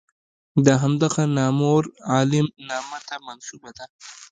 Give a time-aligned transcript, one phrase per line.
[0.65, 3.85] د همدغه نامور عالم نامه ته منسوبه ده.